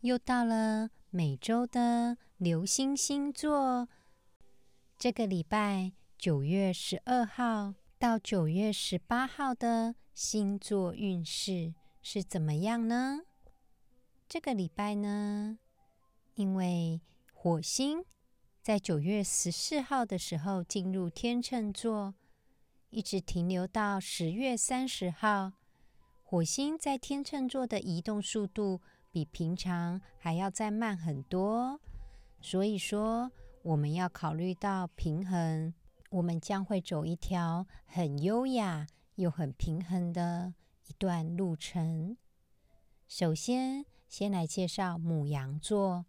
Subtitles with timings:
[0.00, 3.86] 又到了每周的流星星座。
[4.98, 13.20] 这个礼拜九月十二号到九月十八号的星座运势是怎么样呢？
[14.26, 15.58] 这个礼拜呢，
[16.34, 17.02] 因为
[17.34, 18.02] 火星
[18.62, 22.14] 在九月十四号的时候进入天秤座，
[22.88, 25.52] 一直停留到十月三十号。
[26.22, 28.80] 火星在天秤座的移动速度
[29.12, 31.80] 比平常还要再慢很多，
[32.40, 35.74] 所以说我们要考虑到平衡，
[36.10, 38.86] 我们将会走一条很优雅
[39.16, 40.54] 又很平衡的
[40.86, 42.16] 一段路程。
[43.08, 46.06] 首先，先来介绍母羊座。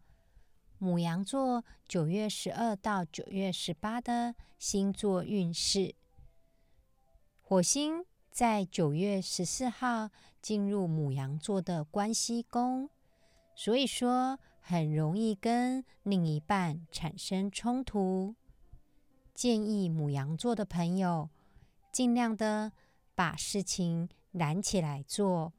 [0.77, 5.95] 母羊座九月十二到九月十八的星座运势，
[7.41, 8.05] 火星。
[8.31, 10.09] 在九月十四号
[10.41, 12.89] 进入母羊座的关系宫，
[13.63, 18.33] 所以说很容易跟另一半产生冲突。
[19.36, 21.30] 建议母羊座的朋友
[21.91, 22.71] 尽量的
[23.13, 25.53] 把事情揽起来做，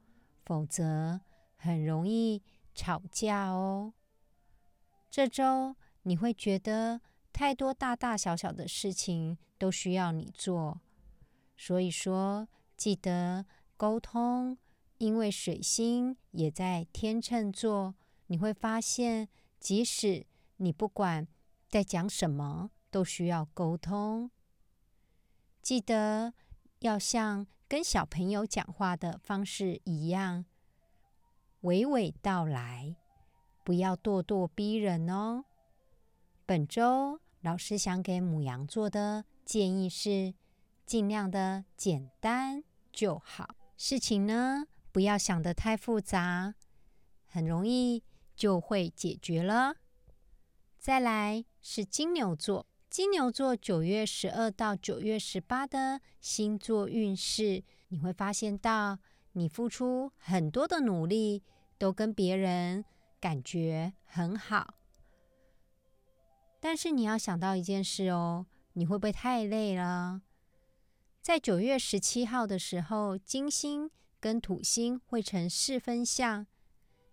[0.44, 1.20] 否则
[1.54, 2.42] 很容易
[2.74, 3.92] 吵架哦。
[5.08, 7.00] 这周你会觉得
[7.32, 10.80] 太多大大小小的事情都需要你做，
[11.56, 12.48] 所以说。
[12.74, 13.46] 记得
[13.76, 14.58] 沟通，
[15.02, 17.96] 因为水星也在天秤座，
[18.28, 20.24] 你会发现，即使
[20.58, 21.26] 你不管
[21.68, 24.30] 在讲什么，都需要沟通。
[25.60, 26.34] 记得
[26.78, 30.44] 要像跟小朋友讲话的方式一样，
[31.62, 32.94] 娓娓道来，
[33.64, 35.44] 不要咄咄逼人哦。
[36.46, 40.32] 本周老师想给母羊座的建议是，
[40.86, 42.62] 尽量的简单。
[42.92, 46.54] 就好，事情呢不要想得太复杂，
[47.26, 48.04] 很容易
[48.36, 49.76] 就会解决了。
[50.78, 58.98] 再来是金牛座，金牛座九月十二到九月十八的星座运势，你会发现到
[59.32, 61.42] 你付出很多的努力，
[61.78, 62.84] 都跟别人
[63.18, 64.74] 感觉很好，
[66.60, 70.20] 但是你要想到一件事哦，你会不会太累了？
[71.22, 73.88] 在九月十七号的时候，金星
[74.22, 76.46] 跟土星会成四分相。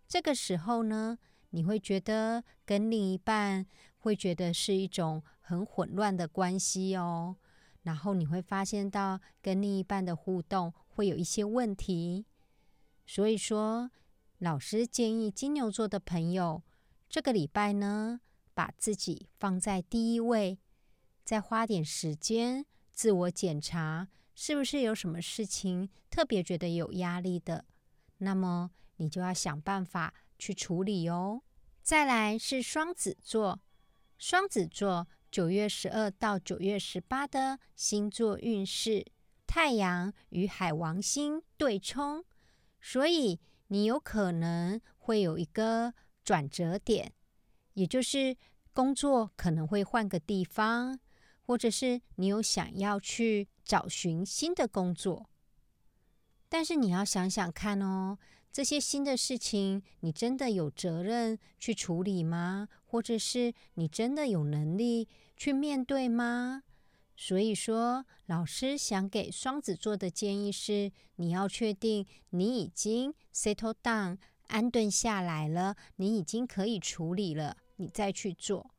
[0.08, 1.18] 这个时候呢，
[1.50, 3.66] 你会觉得跟另一半
[3.97, 7.36] 会觉得是一种很混乱的关系哦。
[7.81, 12.28] 然后你会发现到跟另一半的互动会有一些问题。
[13.08, 13.90] 所以说，
[14.38, 16.62] 老师建议金牛座的朋友，
[17.09, 18.22] 这个礼拜呢，
[18.53, 20.59] 把自己放在第一位，
[21.24, 22.68] 再花点时间。
[22.92, 24.09] 自我检查
[24.42, 27.66] 是不是有什么事情特别觉得有压力的？
[28.20, 31.42] 那么你就要想办法去处理哦。
[31.82, 33.60] 再来是双子座，
[34.18, 39.06] 双子座九月十二到九月十八的星座运势，
[39.46, 42.24] 太阳与海王星对冲，
[42.80, 47.12] 所以你有可能会有一个转折点，
[47.74, 48.38] 也就是
[48.72, 50.98] 工作可能会换个地方。
[51.42, 55.30] 或者是你有想要去找寻新的工作，
[56.50, 58.18] 但是你要想想看哦，
[58.52, 62.68] 这些新的事情你真的有责任去处理吗？
[62.84, 65.07] 或者是你真的有能力
[65.38, 66.63] 去面对吗？
[67.16, 78.72] 所以说，老师想给双子座的建议是：你要确定你已经 settle down 安顿下来了，你已经可以处理了，你再去做。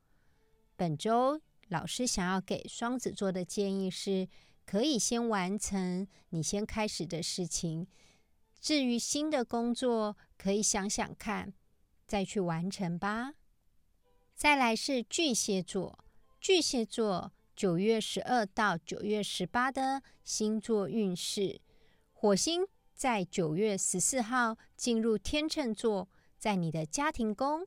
[0.74, 1.40] 本周。
[1.68, 4.26] 老师想要给双子座的建议是：
[4.70, 7.88] 可以先完成你先开始的事情，
[8.60, 11.52] 至于新的工作，可以想想看，
[12.06, 13.32] 再去完成吧。
[14.36, 15.98] 再来是巨蟹座，
[16.40, 21.60] 巨蟹座九月十二到九月十八的星座运势，
[22.12, 22.64] 火星
[22.94, 26.08] 在九月十四号进入天秤座，
[26.38, 27.66] 在你的家庭宫。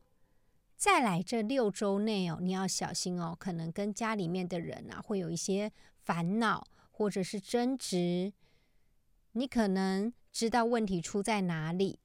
[0.77, 8.31] 再来这六周内哦，你要小心哦，可能跟家里面的人啊会有一些烦恼或者是争执。
[9.33, 11.99] 你可能知道问题出在哪里，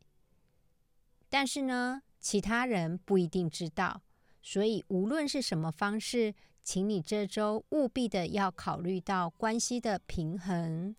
[1.29, 4.03] 但是呢，其他人不一定知道。
[4.43, 10.97] 所以无论是什么方式，请你这周务必的要考虑到关系的平衡。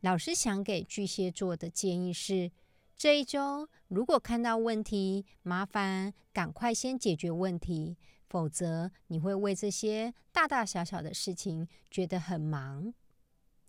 [0.00, 2.52] 老师想给巨蟹座的建议是。
[2.96, 7.96] 这一周，如果看到问题，麻烦赶快先解决问题，
[8.28, 12.92] 否则你会为这些大大小小的事情觉得很忙。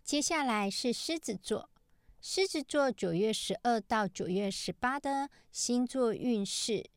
[0.04, 1.70] 接下来是狮子座，
[2.20, 6.90] 狮子座九月十二到九月十八的星座运势，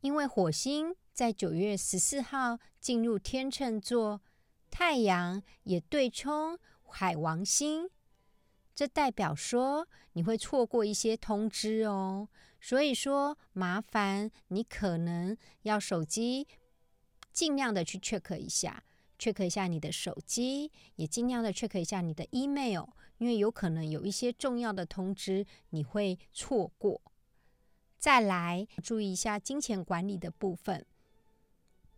[0.00, 4.20] 因为火星在九月十四号进入天秤座，
[4.70, 7.88] 太阳也对冲海王星，
[8.74, 12.28] 这代表说你会错过一些通知哦。
[12.62, 16.46] 所以说，麻烦你可能要手机
[17.32, 18.82] 尽量的去 check 一下
[19.18, 22.88] ，check 一下你的手机，也尽量的 check 一下你的 email。
[23.18, 27.02] 因为有可能有一些重要的通知你会错过，
[27.98, 30.86] 再来注意一下金钱管理的部分，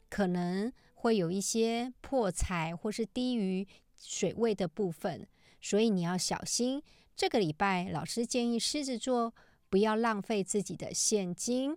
[0.08, 3.64] 可能会有一些破财或是低于
[3.96, 5.28] 水位的部分，
[5.60, 6.82] 所以你要小心。
[7.14, 9.32] 这个礼拜，老师建议狮子座
[9.70, 11.76] 不要浪费自己的现金，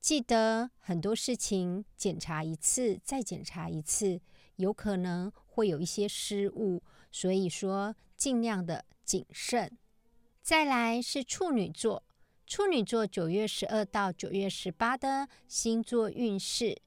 [0.00, 4.20] 记得很多事情检查一次再检查一次，
[4.56, 7.94] 有可能会有一些失误，所以说。
[8.18, 9.78] 尽量的谨慎。
[10.42, 12.02] 再来是处女座，
[12.48, 16.82] 处女座九月十二到九月十八的星座运势。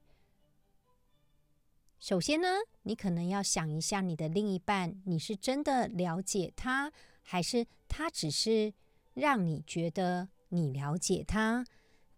[1.98, 2.48] 首先呢，
[2.82, 6.92] 你可能要想一下你的另一半，你是真的了解他，
[7.22, 8.74] 还是他只是
[9.14, 11.64] 让你觉得你了解他？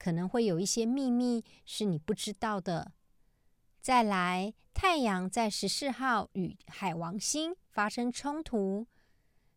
[0.05, 2.93] 可能会有一些秘密是你不知道的。
[3.81, 8.87] 再来，太阳在十四号与海王星发生冲突。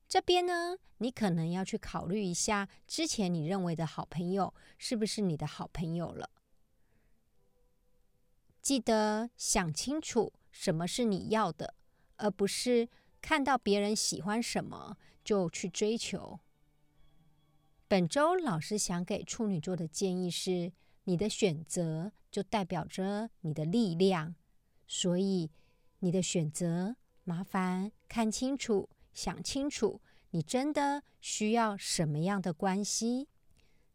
[0.07, 6.29] 这边呢，你可能要去考虑一下，之前你认为的好朋友是不是你的好朋友了？
[8.61, 11.75] 记得想清楚什么是你要的，
[12.15, 12.87] 而不是
[13.21, 14.95] 看到别人喜欢什么
[15.25, 16.39] 就去追求。
[17.89, 20.73] 本周老师想给处女座的建议是：
[21.05, 24.35] 你的选择就代表着你的力量，
[24.85, 25.49] 所以
[25.99, 28.89] 你的选择麻烦看清楚。
[29.13, 30.01] 想清楚，
[30.31, 33.29] 你真的需要什么样的关系？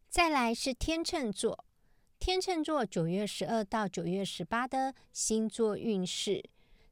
[0.09, 1.63] 再来是天秤座，
[2.19, 6.43] 天秤座九月十二到九月十八的星座运势，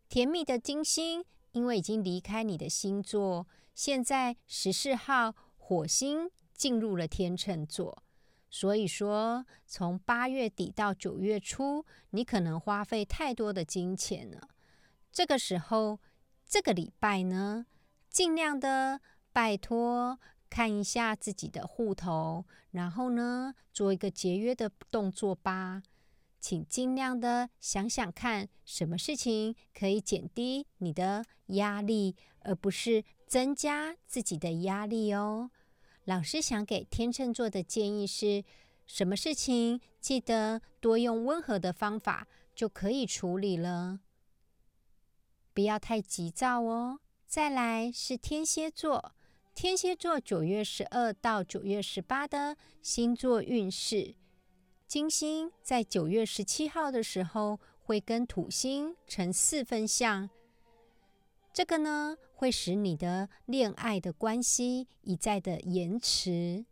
[0.08, 6.30] 甜蜜的金星因为已经离开你的星座，现在十四号火星
[6.62, 8.04] 进入了天秤座，
[8.48, 14.48] 所以说从八月底到九月初，你可能花费太多的金钱了。
[15.12, 16.00] 这个时候，
[16.48, 17.66] 这个礼拜呢？
[18.12, 19.02] 尽量的
[19.34, 20.20] 拜托
[20.52, 25.82] 看一下自己的户头，然后呢做一个节约的动作吧。
[26.40, 35.50] 请尽量的想想看，什么事情可以减低你的压力，而不是增加自己的压力哦。
[36.06, 38.44] 老师想给天秤座的建议是：
[38.88, 44.00] 什么事情记得多用温和的方法就可以处理了，
[45.54, 47.00] 不要太急躁哦。
[47.28, 49.14] 再来是天蝎座，
[49.54, 54.16] 天蝎座九月十二到九月十八的星座运势。
[54.88, 60.30] 金星在九月十七号的时候会跟土星成四分相，
[61.54, 66.66] 这个呢会使你的恋爱的关系一再的延迟，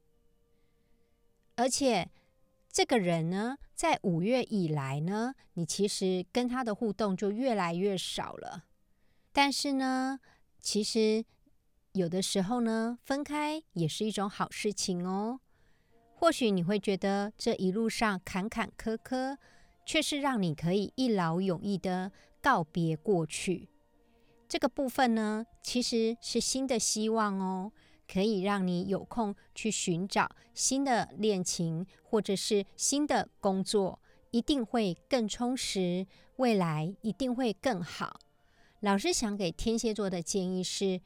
[1.56, 2.10] 而且
[2.72, 8.66] 这个人呢在五月以来呢，你其实跟他的互动就越来越少了，
[9.32, 10.20] 但是呢。
[10.62, 11.24] 其实，
[11.94, 15.40] 有的时候呢，分开也是一种好事情哦。
[16.16, 19.38] 或许你会觉得这一路上坎坎坷坷，
[19.86, 22.12] 却是让你可以一劳永逸的
[22.42, 23.70] 告别过去。
[24.50, 27.72] 这个部分呢，其实是新的希望哦，
[28.12, 34.00] 可以让你有空去寻找新的恋情，或者是新的工作，
[34.32, 38.20] 一定会更充实，未来一定会更好。
[38.80, 41.00] 老师想给天蝎座的建议是：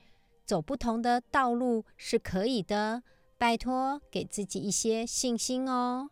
[0.46, 3.04] 走不同的道路是可以的，
[3.38, 6.10] 拜托给自己一些信心哦。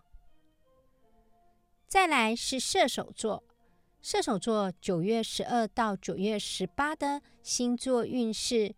[1.88, 3.43] 再来是射手座，
[4.01, 8.74] 射手座九月十二到九月十八的星座运势，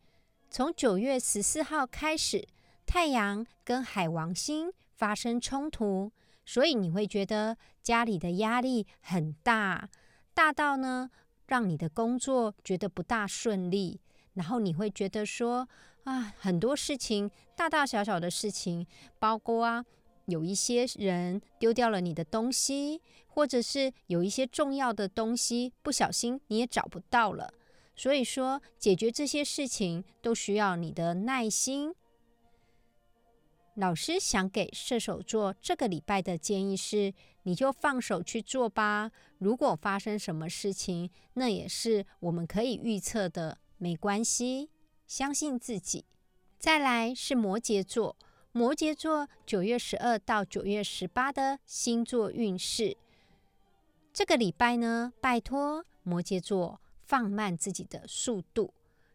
[0.49, 2.47] 从九月十四号开始，
[2.85, 6.11] 太阳跟海王星发生冲突，
[6.45, 9.89] 所以你会觉得家里的压力很大，
[10.33, 11.09] 大到呢。
[11.47, 13.99] 让你的工作觉得不大顺利，
[14.33, 15.67] 然后你会觉得说
[16.05, 18.87] 啊，很多事情大大小小的事情，
[19.19, 19.85] 包括啊，
[20.25, 27.53] 有一些人丢掉了你的东西，或者是有一些重要的东西不小心你也找不到了。
[27.95, 31.93] 所以说，解决这些事情都需要你的耐心。
[33.75, 37.13] 老师想给射手座这个礼拜的建议是。
[37.45, 39.11] 你就放手去做吧。
[39.37, 44.69] 如果发生什么事情，那也是我们可以预测的，没关系，
[45.05, 46.05] 相信自己。
[46.57, 48.15] 再来是摩羯座，
[48.55, 52.95] 摩羯座九月十二到九月十八的星座运势。
[54.13, 58.71] 这个礼拜呢，拜托摩羯座放慢自己的速度，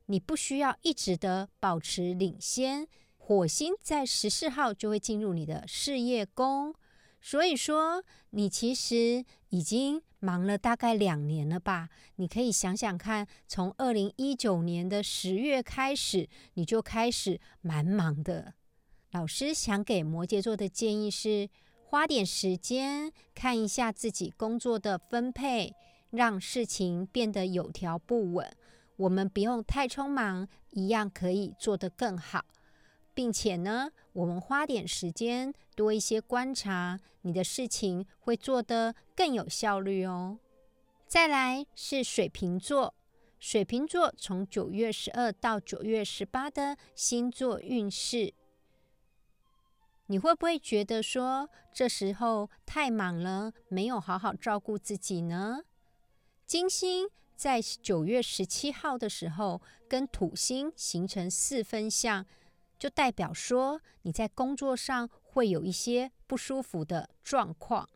[0.07, 2.89] 你不需要一直的保持领先。
[3.17, 6.75] 火星在十四号就会进入你的事业宫，
[7.21, 11.91] 所以说你其实已经忙了大概两年了吧？
[12.17, 18.55] 你可以想想看，从二零一九年的十月开始，你就开始蛮忙的。
[19.11, 21.49] 老师想给摩羯座的建议是，
[21.85, 25.75] 花点时间看一下自己工作的分配，
[26.11, 28.47] 让事情变得有条不紊。
[28.97, 32.45] 我们不用太匆忙，一样可以做得更好。
[33.15, 40.39] 并且呢，我们花点时间多一些观察，你的事情会做得更有效率哦。
[41.07, 42.95] 再来是水瓶座，
[43.41, 48.35] 水瓶座从九月十二到九月十八的星座运势，
[50.09, 55.63] 你会不会觉得说这时候太忙了，没有好好照顾自己呢？
[56.47, 62.27] 金星在九月十七号的时候跟土星形成四分相。
[62.79, 67.89] 就代表说你在工作上会有一些不舒服的状况，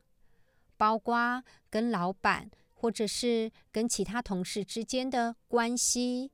[0.77, 6.33] 包括跟老板或者是跟其他同事之间的关系，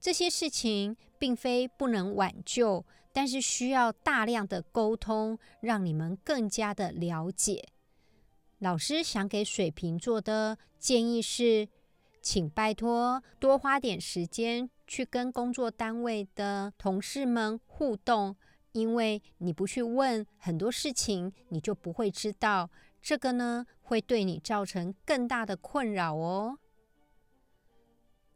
[0.00, 7.68] 这些事情并非不能挽救，但是需要大量的沟通，让你们更加的了解。
[8.58, 11.68] 老师想给水瓶座的建议是，
[12.20, 14.70] 请拜托多花点时间。
[14.90, 18.34] 去跟工作单位的同事们互动，
[18.72, 22.68] 因为你不去问很多事情，你就不会知道
[23.00, 26.58] 这个呢，会对你造成更大的困扰哦。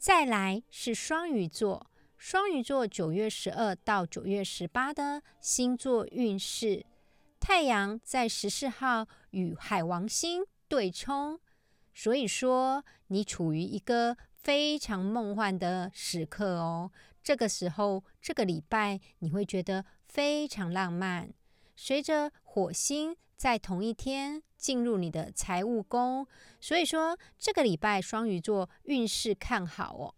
[0.04, 6.84] 再来是双鱼座，双鱼座九月十二到九月十八的星座运势，
[7.40, 11.40] 太阳在十四号与海王星对冲，
[11.94, 14.18] 所以说你处于一个。
[14.34, 16.92] 非常梦幻的时刻哦，
[17.22, 21.32] 这个时候，这个礼拜你会觉得非常浪漫。
[21.76, 26.26] 随着火星在同一天进入你的财务宫，
[26.60, 30.14] 所以说这个礼拜双鱼座运势看好哦，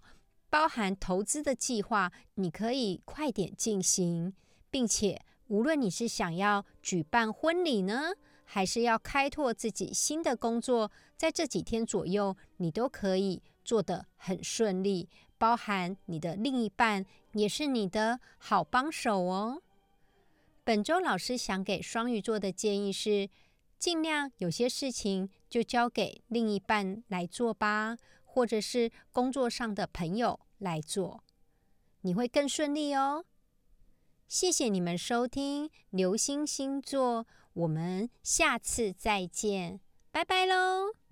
[0.49, 4.35] 包含投资的计划，你可以快点进行，
[4.71, 8.13] 并且无论你是想要举办婚礼呢，
[8.45, 13.43] 还是要开拓自己新的工作，在这几天左右，你都可以。
[13.67, 15.09] 做得很顺利，
[15.39, 19.61] 包含你的另一半也是你的好帮手哦。
[20.67, 23.31] 本周老师想给双鱼座的建议是，
[23.79, 31.23] 尽量有些事情就交给另一半来做吧，或者是工作上的朋友来做，
[32.01, 33.25] 你会更顺利哦。
[34.27, 39.79] 谢谢你们收听流星星座，我们下次再见，
[40.11, 41.06] 拜拜喽。